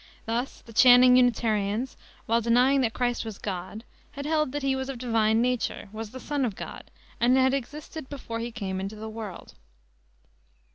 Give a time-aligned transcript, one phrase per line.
[0.25, 1.95] Thus the "Channing Unitarians,"
[2.25, 6.09] while denying that Christ was God, had held that he was of divine nature, was
[6.09, 6.89] the Son of God,
[7.19, 9.53] and had existed before he came into the world.